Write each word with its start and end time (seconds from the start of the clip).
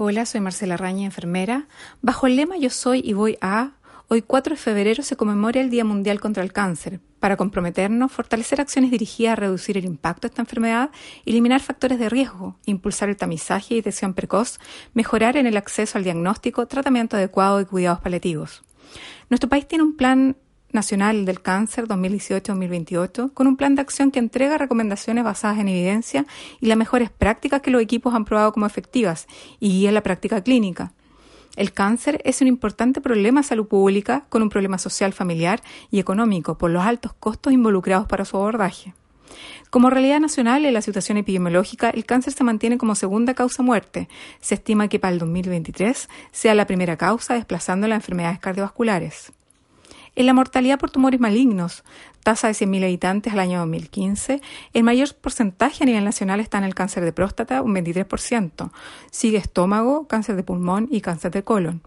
Hola, 0.00 0.26
soy 0.26 0.40
Marcela 0.40 0.76
Raña, 0.76 1.06
enfermera. 1.06 1.66
Bajo 2.02 2.28
el 2.28 2.36
lema 2.36 2.56
Yo 2.56 2.70
soy 2.70 3.02
y 3.04 3.14
voy 3.14 3.36
a, 3.40 3.72
hoy 4.06 4.22
4 4.22 4.54
de 4.54 4.56
febrero 4.56 5.02
se 5.02 5.16
conmemora 5.16 5.60
el 5.60 5.70
Día 5.70 5.84
Mundial 5.84 6.20
contra 6.20 6.44
el 6.44 6.52
Cáncer, 6.52 7.00
para 7.18 7.36
comprometernos, 7.36 8.12
fortalecer 8.12 8.60
acciones 8.60 8.92
dirigidas 8.92 9.32
a 9.32 9.40
reducir 9.40 9.76
el 9.76 9.84
impacto 9.84 10.28
de 10.28 10.30
esta 10.30 10.42
enfermedad, 10.42 10.90
eliminar 11.26 11.60
factores 11.60 11.98
de 11.98 12.08
riesgo, 12.08 12.56
impulsar 12.64 13.08
el 13.08 13.16
tamizaje 13.16 13.74
y 13.74 13.78
detección 13.78 14.14
precoz, 14.14 14.60
mejorar 14.94 15.36
en 15.36 15.48
el 15.48 15.56
acceso 15.56 15.98
al 15.98 16.04
diagnóstico, 16.04 16.68
tratamiento 16.68 17.16
adecuado 17.16 17.60
y 17.60 17.64
cuidados 17.64 17.98
paliativos. 17.98 18.62
Nuestro 19.30 19.48
país 19.48 19.66
tiene 19.66 19.82
un 19.82 19.96
plan 19.96 20.36
Nacional 20.72 21.24
del 21.24 21.40
Cáncer 21.40 21.88
2018-2028, 21.88 23.32
con 23.32 23.46
un 23.46 23.56
plan 23.56 23.74
de 23.74 23.80
acción 23.80 24.10
que 24.10 24.18
entrega 24.18 24.58
recomendaciones 24.58 25.24
basadas 25.24 25.58
en 25.58 25.68
evidencia 25.68 26.26
y 26.60 26.66
las 26.66 26.76
mejores 26.76 27.10
prácticas 27.10 27.62
que 27.62 27.70
los 27.70 27.80
equipos 27.80 28.14
han 28.14 28.24
probado 28.24 28.52
como 28.52 28.66
efectivas 28.66 29.26
y 29.60 29.70
guía 29.70 29.92
la 29.92 30.02
práctica 30.02 30.42
clínica. 30.42 30.92
El 31.56 31.72
cáncer 31.72 32.20
es 32.24 32.40
un 32.40 32.48
importante 32.48 33.00
problema 33.00 33.40
de 33.40 33.46
salud 33.48 33.66
pública 33.66 34.26
con 34.28 34.42
un 34.42 34.48
problema 34.50 34.78
social, 34.78 35.12
familiar 35.12 35.60
y 35.90 35.98
económico 35.98 36.58
por 36.58 36.70
los 36.70 36.84
altos 36.84 37.14
costos 37.14 37.52
involucrados 37.52 38.06
para 38.06 38.24
su 38.24 38.36
abordaje. 38.36 38.94
Como 39.70 39.90
realidad 39.90 40.20
nacional 40.20 40.64
en 40.64 40.74
la 40.74 40.82
situación 40.82 41.18
epidemiológica, 41.18 41.90
el 41.90 42.04
cáncer 42.04 42.32
se 42.32 42.44
mantiene 42.44 42.78
como 42.78 42.94
segunda 42.94 43.34
causa 43.34 43.62
muerte. 43.62 44.08
Se 44.40 44.54
estima 44.54 44.88
que 44.88 44.98
para 44.98 45.12
el 45.12 45.18
2023 45.18 46.08
sea 46.30 46.54
la 46.54 46.66
primera 46.66 46.96
causa 46.96 47.34
desplazando 47.34 47.86
las 47.88 47.96
enfermedades 47.96 48.38
cardiovasculares. 48.38 49.32
En 50.18 50.26
la 50.26 50.34
mortalidad 50.34 50.80
por 50.80 50.90
tumores 50.90 51.20
malignos, 51.20 51.84
tasa 52.24 52.48
de 52.48 52.54
100.000 52.54 52.82
habitantes 52.82 53.32
al 53.32 53.38
año 53.38 53.60
2015, 53.60 54.40
el 54.74 54.82
mayor 54.82 55.14
porcentaje 55.14 55.84
a 55.84 55.86
nivel 55.86 56.02
nacional 56.02 56.40
está 56.40 56.58
en 56.58 56.64
el 56.64 56.74
cáncer 56.74 57.04
de 57.04 57.12
próstata, 57.12 57.62
un 57.62 57.72
23%. 57.72 58.72
Sigue 59.12 59.38
estómago, 59.38 60.08
cáncer 60.08 60.34
de 60.34 60.42
pulmón 60.42 60.88
y 60.90 61.02
cáncer 61.02 61.30
de 61.30 61.44
colon. 61.44 61.82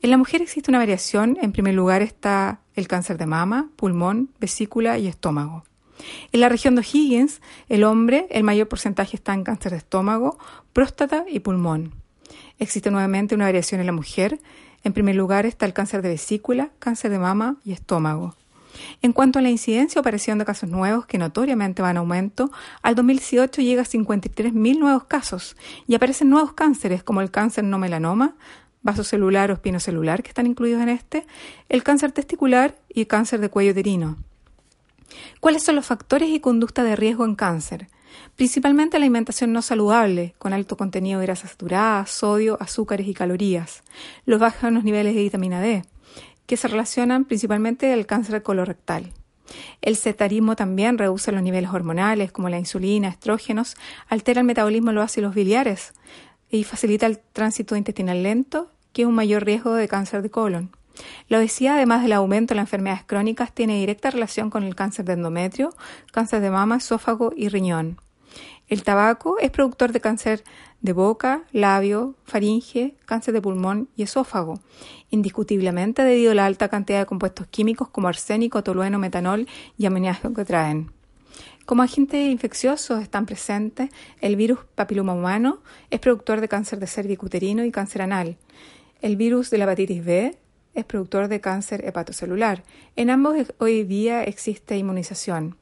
En 0.00 0.08
la 0.08 0.16
mujer 0.16 0.40
existe 0.40 0.70
una 0.70 0.78
variación. 0.78 1.36
En 1.42 1.52
primer 1.52 1.74
lugar 1.74 2.00
está 2.00 2.60
el 2.74 2.88
cáncer 2.88 3.18
de 3.18 3.26
mama, 3.26 3.68
pulmón, 3.76 4.30
vesícula 4.40 4.96
y 4.96 5.06
estómago. 5.06 5.64
En 6.32 6.40
la 6.40 6.48
región 6.48 6.74
de 6.74 6.86
Higgins, 6.90 7.42
el 7.68 7.84
hombre, 7.84 8.28
el 8.30 8.44
mayor 8.44 8.68
porcentaje 8.68 9.14
está 9.14 9.34
en 9.34 9.44
cáncer 9.44 9.72
de 9.72 9.78
estómago, 9.78 10.38
próstata 10.72 11.26
y 11.28 11.40
pulmón. 11.40 11.92
Existe 12.58 12.90
nuevamente 12.90 13.34
una 13.34 13.44
variación 13.44 13.80
en 13.82 13.86
la 13.86 13.92
mujer. 13.92 14.40
En 14.84 14.92
primer 14.92 15.16
lugar 15.16 15.46
está 15.46 15.66
el 15.66 15.72
cáncer 15.72 16.02
de 16.02 16.10
vesícula, 16.10 16.70
cáncer 16.78 17.10
de 17.10 17.18
mama 17.18 17.56
y 17.64 17.72
estómago. 17.72 18.36
En 19.02 19.12
cuanto 19.12 19.38
a 19.38 19.42
la 19.42 19.50
incidencia 19.50 19.98
o 19.98 20.00
aparición 20.00 20.38
de 20.38 20.44
casos 20.44 20.68
nuevos, 20.68 21.06
que 21.06 21.18
notoriamente 21.18 21.82
van 21.82 21.92
en 21.92 21.96
aumento, 21.98 22.50
al 22.82 22.94
2018 22.94 23.60
llega 23.62 23.82
a 23.82 23.84
53.000 23.84 24.78
nuevos 24.78 25.04
casos 25.04 25.56
y 25.86 25.94
aparecen 25.94 26.30
nuevos 26.30 26.52
cánceres 26.52 27.02
como 27.02 27.20
el 27.20 27.30
cáncer 27.30 27.64
no 27.64 27.78
melanoma, 27.78 28.36
vasocelular 28.82 29.50
o 29.50 29.54
espinocelular, 29.54 30.22
que 30.22 30.28
están 30.28 30.46
incluidos 30.46 30.82
en 30.82 30.88
este, 30.90 31.26
el 31.68 31.82
cáncer 31.82 32.12
testicular 32.12 32.78
y 32.88 33.00
el 33.00 33.06
cáncer 33.06 33.40
de 33.40 33.48
cuello 33.48 33.72
uterino. 33.72 34.16
¿Cuáles 35.40 35.62
son 35.62 35.76
los 35.76 35.86
factores 35.86 36.28
y 36.28 36.40
conducta 36.40 36.84
de 36.84 36.96
riesgo 36.96 37.24
en 37.24 37.34
cáncer? 37.34 37.88
Principalmente 38.36 38.98
la 38.98 39.04
alimentación 39.04 39.52
no 39.52 39.62
saludable, 39.62 40.34
con 40.38 40.52
alto 40.52 40.76
contenido 40.76 41.20
de 41.20 41.26
grasas 41.26 41.50
saturadas, 41.50 42.10
sodio, 42.10 42.56
azúcares 42.60 43.08
y 43.08 43.14
calorías. 43.14 43.82
Los 44.26 44.40
bajos 44.40 44.84
niveles 44.84 45.14
de 45.14 45.22
vitamina 45.22 45.60
D, 45.60 45.84
que 46.46 46.56
se 46.56 46.68
relacionan 46.68 47.24
principalmente 47.24 47.92
al 47.92 48.06
cáncer 48.06 48.42
colorectal. 48.42 49.12
El 49.80 49.96
setarismo 49.96 50.56
también 50.56 50.98
reduce 50.98 51.32
los 51.32 51.42
niveles 51.42 51.70
hormonales, 51.70 52.32
como 52.32 52.48
la 52.48 52.58
insulina, 52.58 53.08
estrógenos, 53.08 53.76
altera 54.08 54.40
el 54.40 54.46
metabolismo 54.46 54.90
de 54.90 54.94
los 54.94 55.04
ácidos 55.04 55.34
biliares 55.34 55.94
y 56.50 56.64
facilita 56.64 57.06
el 57.06 57.18
tránsito 57.18 57.76
intestinal 57.76 58.22
lento, 58.22 58.70
que 58.92 59.02
es 59.02 59.08
un 59.08 59.14
mayor 59.14 59.44
riesgo 59.44 59.74
de 59.74 59.88
cáncer 59.88 60.22
de 60.22 60.30
colon. 60.30 60.70
La 61.28 61.38
obesidad, 61.38 61.76
además 61.76 62.02
del 62.02 62.12
aumento 62.12 62.54
de 62.54 62.56
las 62.56 62.64
enfermedades 62.64 63.04
crónicas, 63.04 63.52
tiene 63.52 63.76
directa 63.76 64.10
relación 64.10 64.50
con 64.50 64.64
el 64.64 64.74
cáncer 64.74 65.04
de 65.04 65.14
endometrio, 65.14 65.74
cáncer 66.12 66.40
de 66.40 66.50
mama, 66.50 66.76
esófago 66.76 67.32
y 67.36 67.48
riñón. 67.48 68.00
El 68.68 68.82
tabaco 68.82 69.38
es 69.38 69.50
productor 69.50 69.92
de 69.92 70.00
cáncer 70.00 70.44
de 70.82 70.92
boca, 70.92 71.44
labio, 71.52 72.14
faringe, 72.24 72.96
cáncer 73.06 73.32
de 73.34 73.40
pulmón 73.40 73.88
y 73.96 74.02
esófago, 74.02 74.60
indiscutiblemente 75.10 76.02
debido 76.02 76.32
a 76.32 76.34
la 76.34 76.46
alta 76.46 76.68
cantidad 76.68 77.00
de 77.00 77.06
compuestos 77.06 77.46
químicos 77.46 77.88
como 77.88 78.08
arsénico, 78.08 78.62
tolueno, 78.62 78.98
metanol 78.98 79.48
y 79.78 79.86
amoníaco 79.86 80.34
que 80.34 80.44
traen. 80.44 80.92
Como 81.64 81.82
agentes 81.82 82.30
infecciosos 82.30 83.02
están 83.02 83.26
presentes 83.26 83.90
el 84.20 84.36
virus 84.36 84.60
papiloma 84.74 85.14
humano, 85.14 85.60
es 85.90 86.00
productor 86.00 86.40
de 86.40 86.48
cáncer 86.48 86.78
de 86.78 86.86
cervicuterino 86.86 87.64
y 87.64 87.70
cáncer 87.70 88.02
anal. 88.02 88.36
El 89.00 89.16
virus 89.16 89.50
de 89.50 89.58
la 89.58 89.64
hepatitis 89.64 90.04
B 90.04 90.38
es 90.78 90.84
productor 90.84 91.28
de 91.28 91.40
cáncer 91.40 91.84
hepatocelular. 91.84 92.62
En 92.94 93.10
ambos 93.10 93.36
hoy 93.58 93.82
día 93.82 94.22
existe 94.22 94.76
inmunización. 94.76 95.56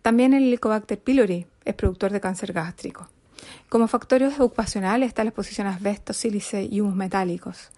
También 0.00 0.32
el 0.32 0.44
Helicobacter 0.44 0.98
pylori 0.98 1.46
es 1.64 1.74
productor 1.74 2.12
de 2.12 2.20
cáncer 2.20 2.52
gástrico. 2.52 3.08
Como 3.68 3.88
factores 3.88 4.40
ocupacionales 4.40 5.08
está 5.08 5.22
la 5.22 5.30
exposición 5.30 5.66
a 5.66 5.74
asbesto, 5.74 6.14
sílice 6.14 6.62
y 6.62 6.80
humus 6.80 6.94
metálicos. 6.94 7.70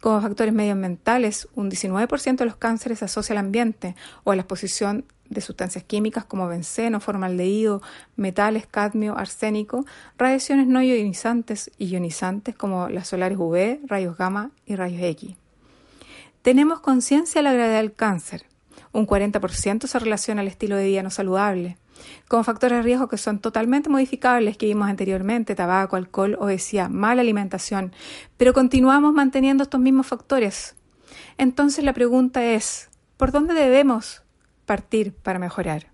Como 0.00 0.20
factores 0.22 0.54
medioambientales, 0.54 1.46
un 1.54 1.70
19% 1.70 2.36
de 2.36 2.44
los 2.46 2.56
cánceres 2.56 3.00
se 3.00 3.04
asocia 3.04 3.34
al 3.34 3.38
ambiente 3.38 3.94
o 4.24 4.32
a 4.32 4.36
la 4.36 4.42
exposición 4.42 5.04
de 5.28 5.42
sustancias 5.42 5.84
químicas 5.84 6.24
como 6.24 6.48
benceno, 6.48 7.00
formaldehído, 7.00 7.82
metales, 8.16 8.66
cadmio, 8.66 9.16
arsénico, 9.16 9.84
radiaciones 10.16 10.66
no 10.66 10.82
ionizantes 10.82 11.70
y 11.76 11.86
ionizantes 11.86 12.56
como 12.56 12.88
las 12.88 13.08
solares 13.08 13.38
UV, 13.38 13.80
rayos 13.86 14.16
gamma 14.16 14.52
y 14.64 14.76
rayos 14.76 15.02
X. 15.02 15.36
Tenemos 16.42 16.80
conciencia 16.80 17.40
de 17.40 17.42
la 17.42 17.52
gravedad 17.52 17.80
del 17.80 17.92
cáncer. 17.92 18.46
Un 18.92 19.06
40% 19.06 19.86
se 19.86 19.98
relaciona 19.98 20.40
al 20.40 20.48
estilo 20.48 20.76
de 20.76 20.86
vida 20.86 21.02
no 21.02 21.10
saludable, 21.10 21.76
con 22.28 22.44
factores 22.44 22.78
de 22.78 22.82
riesgo 22.82 23.08
que 23.08 23.18
son 23.18 23.40
totalmente 23.40 23.90
modificables 23.90 24.56
que 24.56 24.64
vimos 24.64 24.88
anteriormente, 24.88 25.54
tabaco, 25.54 25.96
alcohol, 25.96 26.38
obesidad, 26.40 26.88
mala 26.88 27.20
alimentación, 27.20 27.92
pero 28.38 28.54
continuamos 28.54 29.12
manteniendo 29.12 29.64
estos 29.64 29.80
mismos 29.80 30.06
factores. 30.06 30.76
Entonces 31.36 31.84
la 31.84 31.92
pregunta 31.92 32.42
es, 32.42 32.88
¿por 33.18 33.32
dónde 33.32 33.52
debemos 33.52 34.22
partir 34.64 35.12
para 35.12 35.38
mejorar? 35.38 35.88